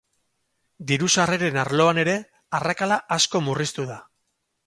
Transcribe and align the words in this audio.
Diru-sarreren 0.91 1.59
arloan 1.65 2.01
ere, 2.05 2.17
arrakala 2.61 2.99
asko 3.17 3.45
murriztu 3.49 3.89
da. 3.93 3.99